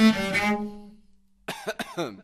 [0.00, 2.22] Ahem.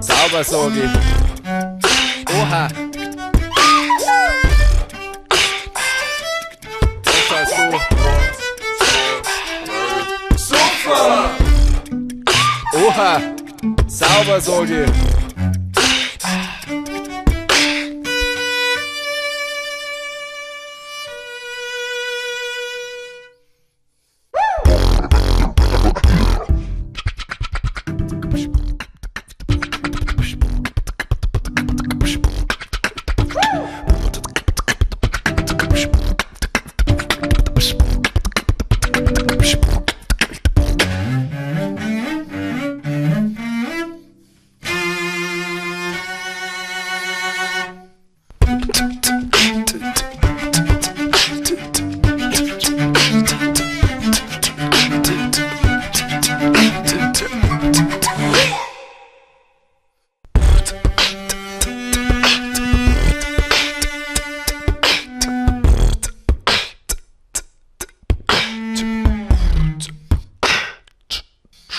[0.00, 0.88] Sauber, Sorgi.
[2.28, 2.68] Oha.
[7.30, 7.62] Hast du.
[10.36, 11.30] Super!
[12.74, 13.20] Oha!
[13.86, 15.13] Sauber, Sorgi.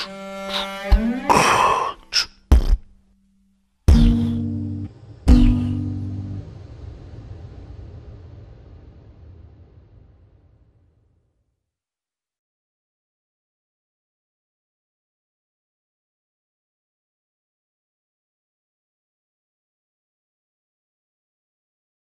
[0.07, 1.54] Ah!